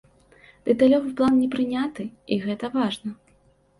Дэталёвы 0.69 1.11
план 1.21 1.37
не 1.43 1.49
прыняты, 1.57 2.03
і 2.37 2.41
гэта 2.47 2.65
важна. 2.77 3.11